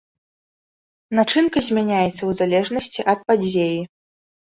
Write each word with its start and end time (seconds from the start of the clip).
Начынка 1.19 1.57
змяняецца 1.67 2.17
ў 2.25 2.31
залежнасці 2.43 3.01
ад 3.17 3.27
падзеі. 3.31 3.81